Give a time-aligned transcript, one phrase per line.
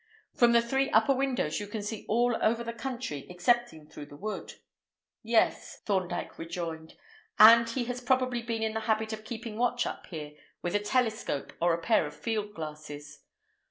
[0.33, 4.15] From the three upper windows you can see all over the country excepting through the
[4.17, 4.55] wood."
[5.21, 6.95] "Yes," Thorndyke rejoined,
[7.37, 10.31] "and he has probably been in the habit of keeping watch up here
[10.63, 13.19] with a telescope or a pair of field glasses.